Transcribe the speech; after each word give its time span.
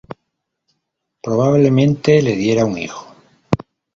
Probablemente 1.21 2.23
le 2.23 2.35
diera 2.35 2.65
un 2.65 2.75
hijo. 2.75 3.13